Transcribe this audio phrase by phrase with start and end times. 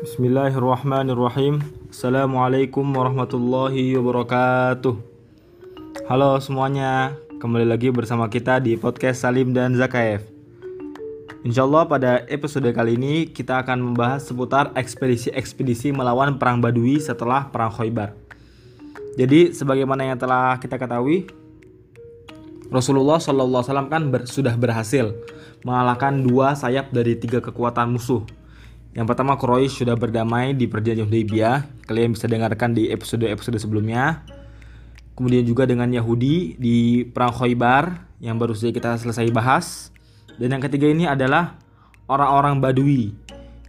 [0.00, 1.60] Bismillahirrahmanirrahim.
[1.92, 4.96] Assalamualaikum warahmatullahi wabarakatuh.
[6.08, 10.24] Halo semuanya Kembali lagi bersama kita di podcast Salim dan Zakaev.
[11.44, 17.52] Insya Allah pada episode kali ini kita akan membahas seputar ekspedisi-ekspedisi melawan perang Badui setelah
[17.52, 18.16] perang Khoibar
[19.20, 21.28] Jadi sebagaimana yang telah kita ketahui
[22.72, 25.12] Rasulullah SAW kan ber, sudah berhasil
[25.60, 28.39] mengalahkan dua sayap dari tiga kekuatan musuh
[28.90, 31.86] yang pertama Quraisy sudah berdamai di perjanjian Hudaybiyah.
[31.86, 34.26] Kalian bisa dengarkan di episode-episode sebelumnya.
[35.14, 39.94] Kemudian juga dengan Yahudi di perang Khaybar yang baru saja kita selesai bahas.
[40.40, 41.60] Dan yang ketiga ini adalah
[42.10, 43.14] orang-orang Badui,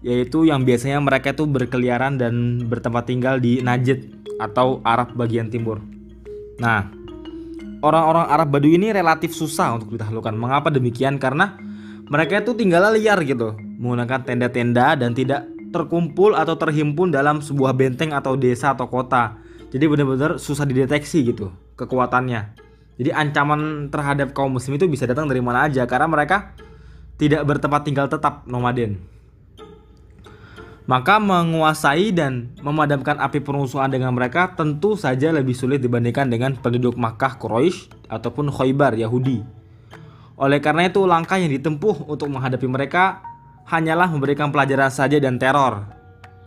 [0.02, 4.10] yaitu yang biasanya mereka itu berkeliaran dan bertempat tinggal di Najd
[4.42, 5.84] atau Arab bagian timur.
[6.58, 6.90] Nah,
[7.86, 10.34] orang-orang Arab Badui ini relatif susah untuk ditaklukkan.
[10.34, 11.22] Mengapa demikian?
[11.22, 11.54] Karena
[12.10, 18.14] mereka itu tinggal liar gitu, menggunakan tenda-tenda dan tidak terkumpul atau terhimpun dalam sebuah benteng
[18.14, 19.42] atau desa atau kota.
[19.74, 22.54] Jadi benar-benar susah dideteksi gitu kekuatannya.
[23.02, 26.54] Jadi ancaman terhadap kaum muslim itu bisa datang dari mana aja karena mereka
[27.18, 29.02] tidak bertempat tinggal tetap nomaden.
[30.86, 37.00] Maka menguasai dan memadamkan api permusuhan dengan mereka tentu saja lebih sulit dibandingkan dengan penduduk
[37.00, 39.40] Makkah Quraisy ataupun Khaybar Yahudi.
[40.36, 43.31] Oleh karena itu, langkah yang ditempuh untuk menghadapi mereka
[43.68, 45.86] hanyalah memberikan pelajaran saja dan teror.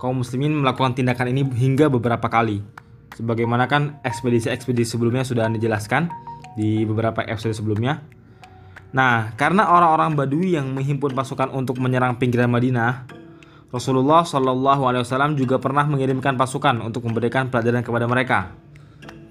[0.01, 2.61] Kaum muslimin melakukan tindakan ini hingga beberapa kali.
[3.15, 6.11] Sebagaimana kan ekspedisi-ekspedisi sebelumnya sudah dijelaskan
[6.59, 8.03] di beberapa episode sebelumnya.
[8.95, 13.11] Nah, karena orang-orang Badui yang menghimpun pasukan untuk menyerang pinggiran Madinah,
[13.75, 18.55] Rasulullah Shallallahu Alaihi Wasallam juga pernah mengirimkan pasukan untuk memberikan pelajaran kepada mereka.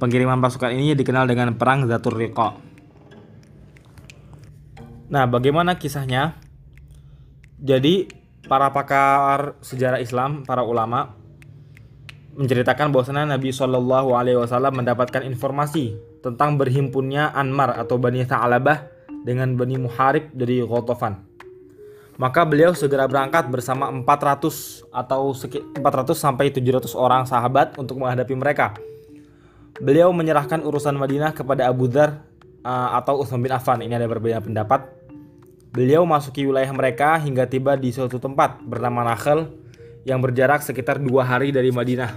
[0.04, 2.60] Pengiriman pasukan ini dikenal dengan Perang Zatur Riqa.
[5.08, 6.36] Nah, bagaimana kisahnya?
[7.64, 8.12] Jadi,
[8.44, 11.16] para pakar sejarah Islam, para ulama
[12.36, 18.90] menceritakan bahwasanya Nabi Shallallahu alaihi wasallam mendapatkan informasi tentang berhimpunnya Anmar atau Bani Tha'labah
[19.24, 21.24] dengan Bani Muharib dari Ghatafan.
[22.20, 25.80] Maka beliau segera berangkat bersama 400 atau 400
[26.14, 28.78] sampai 700 orang sahabat untuk menghadapi mereka.
[29.82, 32.22] Beliau menyerahkan urusan Madinah kepada Abu Dhar
[32.62, 33.82] uh, atau Utsman bin Affan.
[33.82, 35.03] Ini ada berbeda pendapat.
[35.74, 39.50] Beliau masuki wilayah mereka hingga tiba di suatu tempat bernama Nakhel
[40.06, 42.14] yang berjarak sekitar dua hari dari Madinah.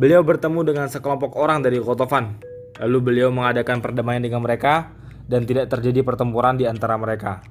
[0.00, 2.40] Beliau bertemu dengan sekelompok orang dari Kotofan.
[2.80, 4.88] Lalu beliau mengadakan perdamaian dengan mereka
[5.28, 7.44] dan tidak terjadi pertempuran di antara mereka.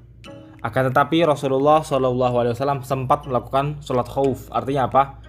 [0.65, 4.49] Akan tetapi Rasulullah SAW sempat melakukan sholat khauf.
[4.49, 5.21] Artinya apa?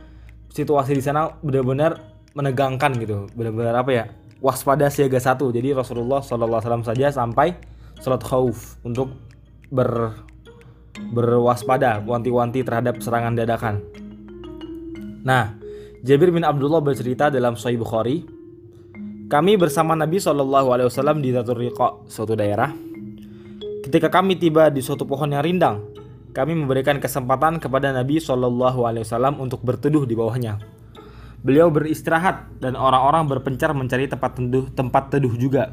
[0.57, 2.01] Situasi di sana benar-benar
[2.33, 4.05] menegangkan gitu, benar-benar apa ya?
[4.41, 5.53] Waspada siaga satu.
[5.53, 7.61] Jadi Rasulullah SAW saja sampai
[8.01, 9.30] sholat khauf untuk
[9.71, 10.13] ber
[11.15, 13.81] berwaspada wanti-wanti terhadap serangan dadakan.
[15.25, 15.57] Nah,
[16.05, 18.27] Jabir bin Abdullah bercerita dalam Sahih Bukhari,
[19.31, 22.75] kami bersama Nabi Shallallahu Alaihi Wasallam di Riqa, suatu daerah.
[23.87, 25.87] Ketika kami tiba di suatu pohon yang rindang,
[26.35, 30.59] kami memberikan kesempatan kepada Nabi Shallallahu Alaihi Wasallam untuk berteduh di bawahnya.
[31.41, 35.73] Beliau beristirahat dan orang-orang berpencar mencari tempat teduh, tempat teduh juga.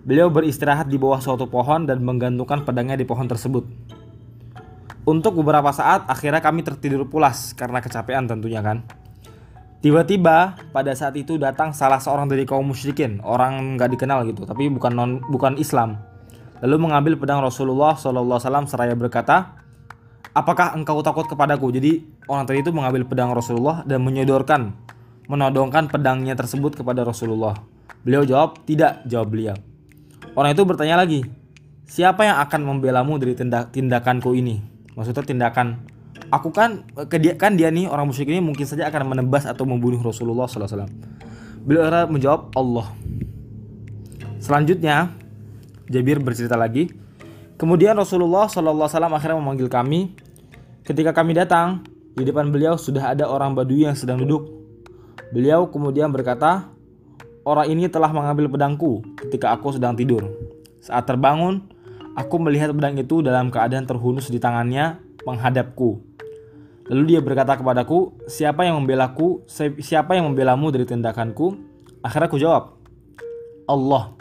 [0.00, 3.68] Beliau beristirahat di bawah suatu pohon dan menggantungkan pedangnya di pohon tersebut.
[5.04, 8.80] Untuk beberapa saat, akhirnya kami tertidur pulas karena kecapean tentunya kan.
[9.80, 14.68] Tiba-tiba pada saat itu datang salah seorang dari kaum musyrikin, orang nggak dikenal gitu, tapi
[14.68, 15.96] bukan non bukan Islam.
[16.60, 19.56] Lalu mengambil pedang Rasulullah SAW seraya berkata,
[20.30, 21.74] Apakah engkau takut kepadaku?
[21.74, 24.72] Jadi orang tadi itu mengambil pedang Rasulullah dan menyodorkan,
[25.26, 27.58] menodongkan pedangnya tersebut kepada Rasulullah.
[28.06, 29.69] Beliau jawab, tidak, jawab beliau.
[30.38, 31.26] Orang itu bertanya lagi,
[31.90, 34.62] siapa yang akan membelamu dari tindak tindakanku ini?
[34.94, 35.82] Maksudnya tindakan
[36.30, 39.66] aku kan ke dia kan dia nih orang musyrik ini mungkin saja akan menebas atau
[39.66, 40.86] membunuh Rasulullah SAW.
[41.60, 42.88] Beliau menjawab Allah.
[44.40, 45.12] Selanjutnya
[45.90, 46.88] Jabir bercerita lagi.
[47.60, 50.16] Kemudian Rasulullah SAW akhirnya memanggil kami.
[50.80, 51.84] Ketika kami datang,
[52.16, 54.48] di depan beliau sudah ada orang Badui yang sedang duduk.
[55.28, 56.72] Beliau kemudian berkata,
[57.40, 60.28] Orang ini telah mengambil pedangku ketika aku sedang tidur.
[60.84, 61.64] Saat terbangun,
[62.12, 66.04] aku melihat pedang itu dalam keadaan terhunus di tangannya menghadapku.
[66.90, 69.46] Lalu dia berkata kepadaku, siapa yang membelaku,
[69.80, 71.56] siapa yang membelamu dari tindakanku?
[72.04, 72.76] Akhirnya aku jawab,
[73.64, 74.12] Allah.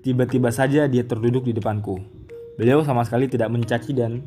[0.00, 2.00] Tiba-tiba saja dia terduduk di depanku.
[2.56, 4.24] Beliau sama sekali tidak mencaci dan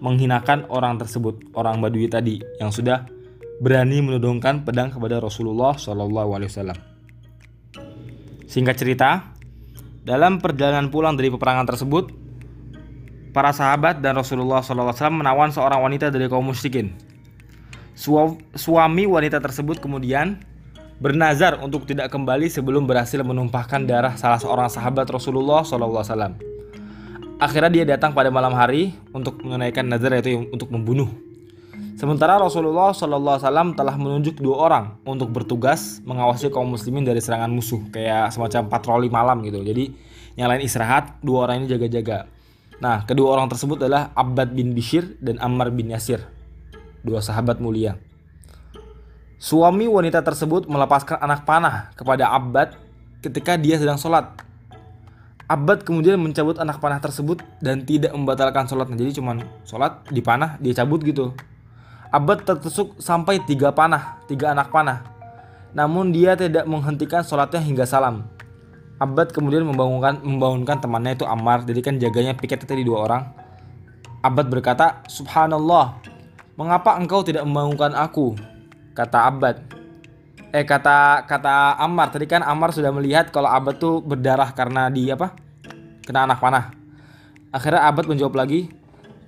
[0.00, 3.04] menghinakan orang tersebut, orang Badui tadi yang sudah
[3.60, 6.91] berani menodongkan pedang kepada Rasulullah SAW.
[8.52, 9.32] Singkat cerita,
[10.04, 12.12] dalam perjalanan pulang dari peperangan tersebut,
[13.32, 16.92] para sahabat dan Rasulullah SAW menawan seorang wanita dari kaum musyrikin.
[18.52, 20.36] Suami wanita tersebut kemudian
[21.00, 26.36] bernazar untuk tidak kembali sebelum berhasil menumpahkan darah salah seorang sahabat Rasulullah SAW.
[27.40, 31.08] Akhirnya dia datang pada malam hari untuk menunaikan nazar yaitu untuk membunuh.
[32.02, 37.78] Sementara Rasulullah SAW telah menunjuk dua orang untuk bertugas mengawasi kaum muslimin dari serangan musuh
[37.94, 39.62] kayak semacam patroli malam gitu.
[39.62, 39.94] Jadi
[40.34, 42.26] yang lain istirahat, dua orang ini jaga-jaga.
[42.82, 46.26] Nah, kedua orang tersebut adalah Abbad bin Bishir dan Ammar bin Yasir,
[47.06, 47.94] dua sahabat mulia.
[49.38, 52.82] Suami wanita tersebut melepaskan anak panah kepada Abbad
[53.22, 54.26] ketika dia sedang sholat.
[55.46, 58.98] Abbad kemudian mencabut anak panah tersebut dan tidak membatalkan sholatnya.
[59.06, 61.30] Jadi cuman sholat di panah dia cabut gitu.
[62.12, 65.00] Abbad tertusuk sampai tiga panah, tiga anak panah.
[65.72, 68.28] Namun dia tidak menghentikan sholatnya hingga salam.
[69.00, 71.64] Abbad kemudian membangunkan membangunkan temannya itu Ammar.
[71.64, 73.22] Jadi kan jaganya piket tadi dua orang.
[74.20, 76.04] Abbad berkata, Subhanallah,
[76.60, 78.36] mengapa engkau tidak membangunkan aku?
[78.92, 79.56] Kata Abbad.
[80.52, 85.08] Eh kata kata Ammar tadi kan Ammar sudah melihat kalau Abbad tuh berdarah karena di
[85.08, 85.32] apa?
[86.04, 86.76] Kena anak panah.
[87.48, 88.68] Akhirnya Abbad menjawab lagi,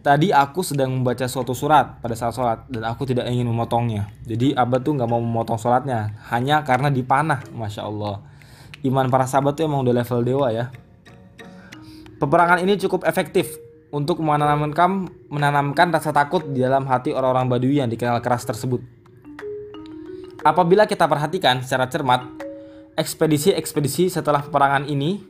[0.05, 4.12] Tadi aku sedang membaca suatu surat pada saat sholat dan aku tidak ingin memotongnya.
[4.29, 8.21] Jadi Abbad tuh nggak mau memotong sholatnya hanya karena dipanah, masya Allah
[8.85, 10.69] iman para sahabat itu emang udah level dewa ya.
[12.21, 13.56] Peperangan ini cukup efektif
[13.91, 18.85] untuk menanamkan menanamkan rasa takut di dalam hati orang-orang Badui yang dikenal keras tersebut.
[20.45, 22.29] Apabila kita perhatikan secara cermat,
[23.01, 25.25] ekspedisi-ekspedisi setelah peperangan ini,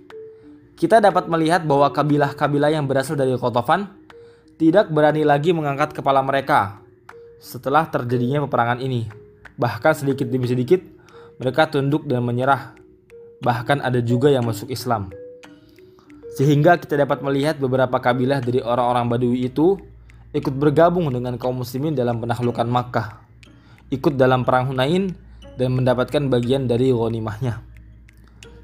[0.75, 4.03] kita dapat melihat bahwa kabilah-kabilah yang berasal dari Kotofan
[4.54, 6.78] tidak berani lagi mengangkat kepala mereka
[7.42, 9.10] setelah terjadinya peperangan ini.
[9.54, 10.82] Bahkan sedikit demi sedikit,
[11.38, 12.74] mereka tunduk dan menyerah
[13.42, 15.12] bahkan ada juga yang masuk Islam.
[16.34, 19.78] Sehingga kita dapat melihat beberapa kabilah dari orang-orang Badui itu
[20.34, 23.22] ikut bergabung dengan kaum muslimin dalam penaklukan Makkah,
[23.94, 25.14] ikut dalam perang Hunain
[25.54, 27.62] dan mendapatkan bagian dari ghanimahnya.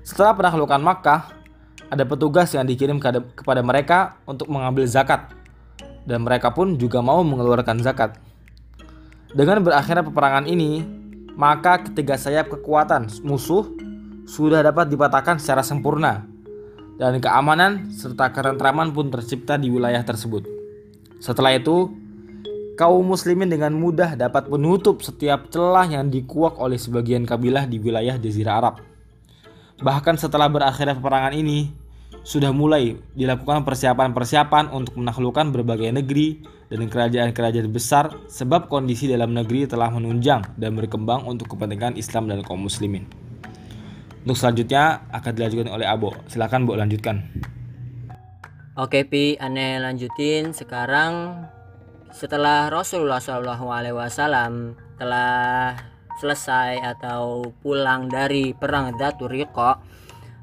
[0.03, 1.21] Setelah penaklukan Makkah,
[1.91, 5.40] ada petugas yang dikirim kepada mereka untuk mengambil zakat
[6.05, 8.17] dan mereka pun juga mau mengeluarkan zakat.
[9.31, 10.83] Dengan berakhirnya peperangan ini,
[11.39, 13.69] maka ketiga sayap kekuatan musuh
[14.27, 16.27] sudah dapat dipatahkan secara sempurna
[17.01, 20.45] dan keamanan serta kerentraman pun tercipta di wilayah tersebut.
[21.17, 21.89] Setelah itu,
[22.77, 28.21] kaum muslimin dengan mudah dapat menutup setiap celah yang dikuak oleh sebagian kabilah di wilayah
[28.21, 28.75] Jazirah Arab.
[29.81, 31.73] Bahkan setelah berakhirnya peperangan ini,
[32.21, 39.67] sudah mulai dilakukan persiapan-persiapan untuk menaklukkan berbagai negeri dan kerajaan-kerajaan besar sebab kondisi dalam negeri
[39.67, 43.09] telah menunjang dan berkembang untuk kepentingan Islam dan kaum muslimin.
[44.21, 46.13] Untuk selanjutnya akan dilanjutkan oleh Abo.
[46.29, 47.25] Silakan Bu lanjutkan.
[48.77, 51.45] Oke Pi, aneh lanjutin sekarang
[52.13, 55.75] setelah Rasulullah SAW telah
[56.21, 59.81] selesai atau pulang dari perang Daturiqo,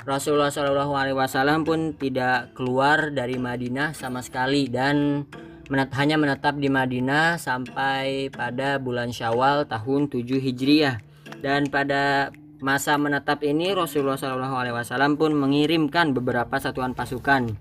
[0.07, 5.27] Rasulullah SAW pun tidak keluar dari Madinah sama sekali dan
[5.67, 11.03] menet hanya menetap di Madinah sampai pada bulan Syawal tahun 7 Hijriah
[11.43, 12.31] dan pada
[12.63, 17.59] masa menetap ini Rasulullah SAW pun mengirimkan beberapa satuan pasukan.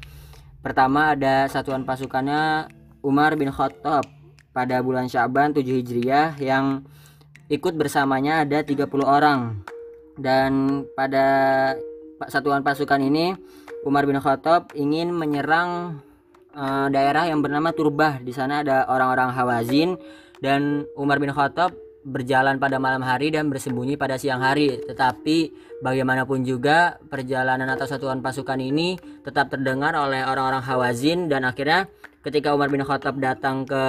[0.63, 2.71] Pertama ada satuan pasukannya
[3.03, 4.07] Umar bin Khattab
[4.55, 6.87] pada bulan Syaban 7 Hijriah yang
[7.51, 9.67] ikut bersamanya ada 30 orang.
[10.17, 11.27] Dan pada
[12.29, 13.37] satuan pasukan ini
[13.85, 16.01] Umar bin Khattab ingin menyerang
[16.57, 18.19] uh, daerah yang bernama Turbah.
[18.25, 20.01] Di sana ada orang-orang Hawazin
[20.41, 24.81] dan Umar bin Khattab berjalan pada malam hari dan bersembunyi pada siang hari.
[24.87, 25.37] Tetapi
[25.85, 28.97] bagaimanapun juga perjalanan atau satuan pasukan ini
[29.27, 31.91] tetap terdengar oleh orang-orang Hawazin dan akhirnya
[32.25, 33.85] ketika Umar bin Khattab datang ke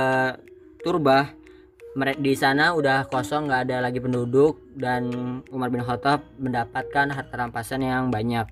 [0.86, 1.47] Turbah
[1.98, 5.10] di sana udah kosong nggak ada lagi penduduk dan
[5.50, 8.46] Umar bin Khattab mendapatkan harta rampasan yang banyak.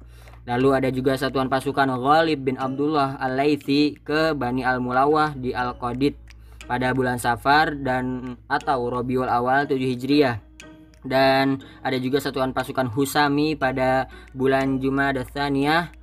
[0.49, 6.17] Lalu ada juga satuan pasukan Ghalib bin Abdullah Al-Laitsi ke Bani Al-Mulawah di Al-Qadid
[6.65, 10.41] pada bulan Safar dan atau Robiul Awal 7 Hijriah
[11.05, 15.93] dan ada juga satuan pasukan Husami pada bulan Jumada Tsaniyah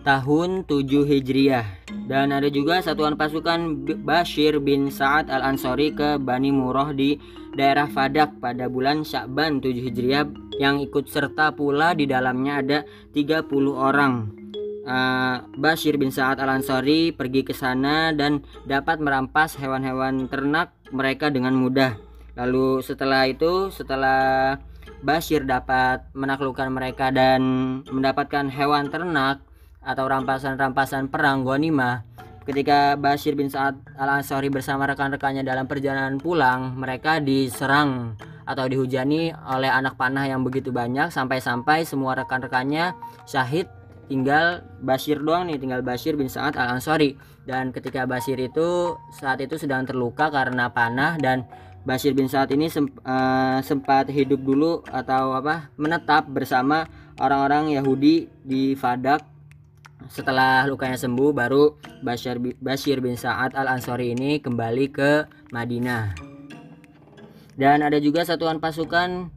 [0.00, 6.96] tahun 7 Hijriah dan ada juga satuan pasukan Bashir bin Sa'ad Al-Ansori ke Bani Murrah
[6.96, 7.20] di
[7.52, 12.78] daerah Fadak pada bulan Sya'ban 7 Hijriah yang ikut serta pula di dalamnya ada
[13.12, 14.42] 30 orang
[14.86, 21.30] uh, Bashir bin Sa'ad Al Ansori pergi ke sana dan dapat merampas hewan-hewan ternak mereka
[21.30, 21.96] dengan mudah.
[22.36, 24.56] Lalu setelah itu, setelah
[25.02, 27.42] Bashir dapat menaklukkan mereka dan
[27.90, 29.42] mendapatkan hewan ternak
[29.82, 32.06] atau rampasan-rampasan perang Ghanimah,
[32.46, 39.70] ketika Bashir bin Sa'ad al-Ansari bersama rekan-rekannya dalam perjalanan pulang, mereka diserang atau dihujani oleh
[39.70, 41.10] anak panah yang begitu banyak.
[41.14, 42.94] Sampai-sampai semua rekan-rekannya
[43.26, 43.70] syahid
[44.10, 47.16] tinggal Bashir doang nih tinggal Bashir bin Sa'ad al Ansori
[47.48, 51.48] dan ketika Bashir itu saat itu sedang terluka karena panah dan
[51.88, 56.84] Bashir bin Sa'ad ini sem uh, sempat hidup dulu atau apa menetap bersama
[57.18, 59.31] orang-orang Yahudi di Fadak
[60.10, 65.10] setelah lukanya sembuh baru Bashir, Bashir bin Sa'ad al-Ansori ini kembali ke
[65.54, 66.14] Madinah.
[67.54, 69.28] Dan ada juga satuan pasukan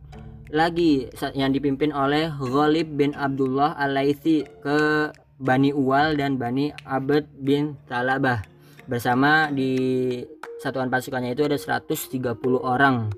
[0.50, 7.76] lagi yang dipimpin oleh Ghalib bin Abdullah al-Laitsi ke Bani Uwal dan Bani Abed bin
[7.92, 8.40] Talabah.
[8.88, 10.22] Bersama di
[10.64, 13.12] satuan pasukannya itu ada 130 orang.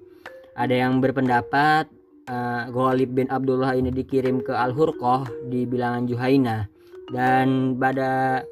[0.57, 1.85] Ada yang berpendapat
[2.25, 6.76] uh, Ghalib bin Abdullah ini dikirim ke Al-Hurqah di bilangan Juhaina
[7.07, 8.43] dan pada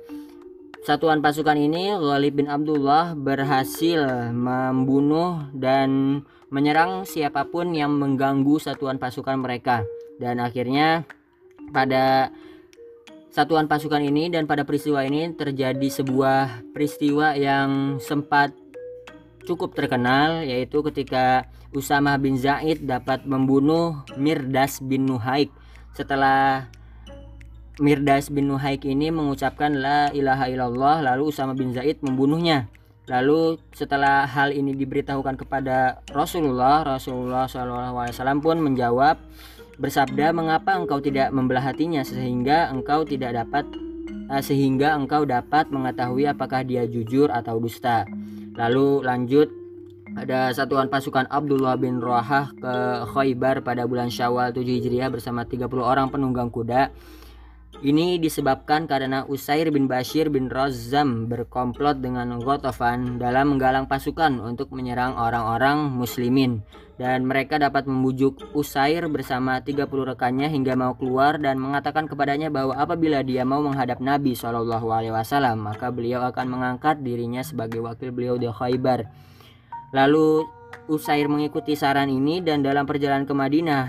[0.88, 6.22] satuan pasukan ini Ghalib bin Abdullah berhasil membunuh dan
[6.54, 9.84] menyerang siapa pun yang mengganggu satuan pasukan mereka.
[10.16, 11.04] Dan akhirnya
[11.76, 12.32] pada
[13.34, 18.56] satuan pasukan ini dan pada peristiwa ini terjadi sebuah peristiwa yang sempat
[19.44, 21.44] cukup terkenal yaitu ketika
[21.76, 25.52] Usama bin Zaid dapat membunuh Mirdas bin Nuhaik
[25.92, 26.72] setelah
[27.76, 32.72] Mirdas bin Nuhaik ini mengucapkan la ilaha illallah lalu Usama bin Zaid membunuhnya.
[33.06, 39.20] Lalu setelah hal ini diberitahukan kepada Rasulullah, Rasulullah SAW pun menjawab
[39.78, 43.68] bersabda, "Mengapa engkau tidak membelah hatinya sehingga engkau tidak dapat
[44.32, 48.08] eh, sehingga engkau dapat mengetahui apakah dia jujur atau dusta?"
[48.56, 49.52] Lalu lanjut
[50.16, 52.76] ada satuan pasukan Abdullah bin Rohah ke
[53.12, 56.96] Khaybar pada bulan Syawal 7 Hijriah bersama 30 orang penunggang kuda
[57.84, 64.72] ini disebabkan karena Usair bin Bashir bin Razam berkomplot dengan Ghatafan dalam menggalang pasukan untuk
[64.72, 66.64] menyerang orang-orang muslimin
[66.96, 72.80] dan mereka dapat membujuk Usair bersama 30 rekannya hingga mau keluar dan mengatakan kepadanya bahwa
[72.80, 74.72] apabila dia mau menghadap Nabi SAW
[75.60, 79.12] maka beliau akan mengangkat dirinya sebagai wakil beliau di Khaybar.
[79.92, 80.48] Lalu
[80.86, 83.84] Usair mengikuti saran ini dan dalam perjalanan ke Madinah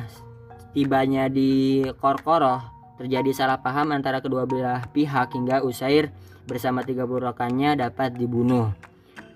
[0.73, 6.13] tibanya di Korkoroh Terjadi salah paham antara kedua belah pihak hingga Usair
[6.49, 8.73] bersama 30 rekannya dapat dibunuh.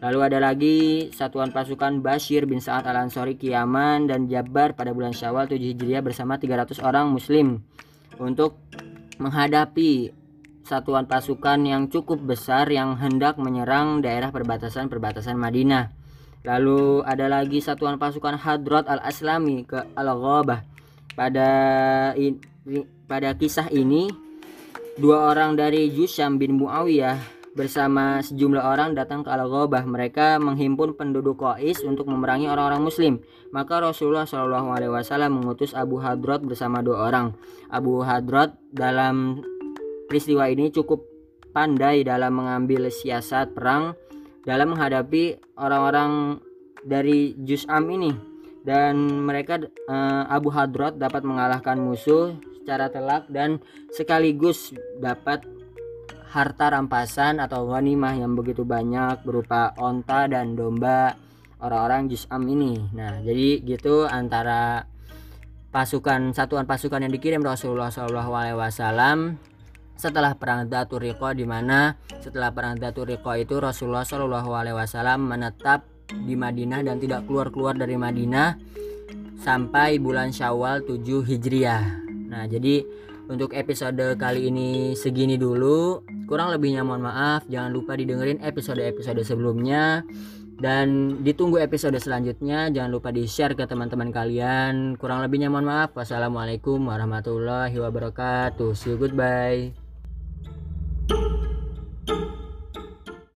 [0.00, 0.78] Lalu ada lagi
[1.12, 6.40] satuan pasukan Bashir bin Sa'ad al-Ansori Kiaman dan Jabbar pada bulan Syawal 7 Hijriah bersama
[6.40, 7.60] 300 orang muslim
[8.16, 8.56] untuk
[9.20, 10.16] menghadapi
[10.64, 15.92] satuan pasukan yang cukup besar yang hendak menyerang daerah perbatasan-perbatasan Madinah.
[16.48, 20.64] Lalu ada lagi satuan pasukan Hadrat al-Aslami ke Al-Ghabah.
[21.12, 21.48] Pada
[23.08, 24.10] pada kisah ini,
[25.00, 29.82] dua orang dari Jusyam bin Muawiyah bersama sejumlah orang datang ke Al-Ghabah.
[29.88, 33.14] Mereka menghimpun penduduk Qais untuk memerangi orang-orang muslim.
[33.50, 37.34] Maka Rasulullah Shallallahu alaihi wasallam mengutus Abu Hadrat bersama dua orang.
[37.72, 39.42] Abu Hadrat dalam
[40.06, 41.02] peristiwa ini cukup
[41.50, 43.98] pandai dalam mengambil siasat perang
[44.46, 46.40] dalam menghadapi orang-orang
[46.80, 48.14] dari Jusam ini
[48.64, 52.36] dan mereka uh, Abu Hadrat dapat mengalahkan musuh
[52.70, 53.58] secara telak dan
[53.90, 54.70] sekaligus
[55.02, 55.42] dapat
[56.30, 61.18] harta rampasan atau wanimah yang begitu banyak berupa onta dan domba
[61.58, 62.78] orang-orang Jusam ini.
[62.94, 64.86] Nah, jadi gitu antara
[65.74, 69.34] pasukan satuan pasukan yang dikirim Rasulullah SAW
[69.98, 77.02] setelah perang Daturiqo di mana setelah perang Daturiqo itu Rasulullah SAW menetap di Madinah dan
[77.02, 78.54] tidak keluar-keluar dari Madinah
[79.42, 82.09] sampai bulan Syawal 7 Hijriah.
[82.30, 82.86] Nah, jadi
[83.26, 86.06] untuk episode kali ini segini dulu.
[86.30, 87.44] Kurang lebihnya mohon maaf.
[87.50, 90.06] Jangan lupa didengerin episode-episode sebelumnya
[90.62, 92.70] dan ditunggu episode selanjutnya.
[92.70, 94.94] Jangan lupa di-share ke teman-teman kalian.
[94.94, 95.90] Kurang lebihnya mohon maaf.
[95.98, 98.78] Wassalamualaikum warahmatullahi wabarakatuh.
[98.78, 99.89] See you goodbye.